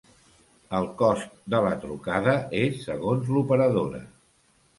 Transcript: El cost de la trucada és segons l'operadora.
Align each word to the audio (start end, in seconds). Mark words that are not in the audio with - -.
El 0.77 0.87
cost 1.01 1.35
de 1.55 1.59
la 1.65 1.73
trucada 1.83 2.33
és 2.63 2.81
segons 2.87 3.31
l'operadora. 3.37 4.03